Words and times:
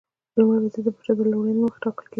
لومړی 0.37 0.59
وزیر 0.61 0.83
د 0.85 0.87
پاچا 0.95 1.13
د 1.17 1.21
لورینې 1.31 1.59
له 1.59 1.61
مخې 1.65 1.79
ټاکل 1.83 1.99
کېږي. 2.03 2.09